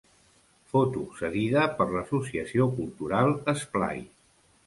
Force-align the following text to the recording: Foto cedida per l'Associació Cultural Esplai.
Foto 0.71 1.01
cedida 1.17 1.65
per 1.81 1.87
l'Associació 1.97 2.67
Cultural 2.79 3.37
Esplai. 3.57 4.01